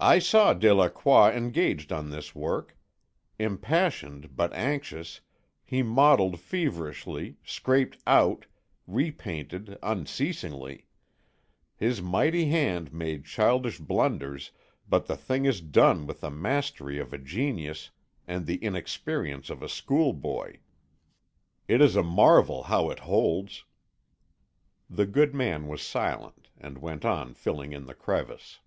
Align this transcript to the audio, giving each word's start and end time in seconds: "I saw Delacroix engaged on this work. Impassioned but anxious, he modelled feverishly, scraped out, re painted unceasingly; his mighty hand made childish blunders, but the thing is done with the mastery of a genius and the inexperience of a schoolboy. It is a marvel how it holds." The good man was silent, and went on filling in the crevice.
"I 0.00 0.20
saw 0.20 0.52
Delacroix 0.54 1.32
engaged 1.36 1.90
on 1.90 2.08
this 2.10 2.32
work. 2.32 2.76
Impassioned 3.36 4.36
but 4.36 4.52
anxious, 4.52 5.22
he 5.64 5.82
modelled 5.82 6.38
feverishly, 6.38 7.34
scraped 7.44 7.98
out, 8.06 8.46
re 8.86 9.10
painted 9.10 9.76
unceasingly; 9.82 10.86
his 11.74 12.00
mighty 12.00 12.46
hand 12.48 12.92
made 12.92 13.24
childish 13.24 13.80
blunders, 13.80 14.52
but 14.88 15.06
the 15.06 15.16
thing 15.16 15.46
is 15.46 15.60
done 15.60 16.06
with 16.06 16.20
the 16.20 16.30
mastery 16.30 17.00
of 17.00 17.12
a 17.12 17.18
genius 17.18 17.90
and 18.24 18.46
the 18.46 18.58
inexperience 18.62 19.50
of 19.50 19.64
a 19.64 19.68
schoolboy. 19.68 20.58
It 21.66 21.80
is 21.82 21.96
a 21.96 22.04
marvel 22.04 22.62
how 22.62 22.88
it 22.90 23.00
holds." 23.00 23.64
The 24.88 25.06
good 25.06 25.34
man 25.34 25.66
was 25.66 25.82
silent, 25.82 26.50
and 26.56 26.78
went 26.78 27.04
on 27.04 27.34
filling 27.34 27.72
in 27.72 27.86
the 27.86 27.94
crevice. 27.94 28.60